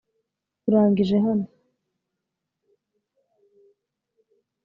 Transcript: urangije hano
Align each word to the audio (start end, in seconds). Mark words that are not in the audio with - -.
urangije 0.67 1.15
hano 1.25 1.45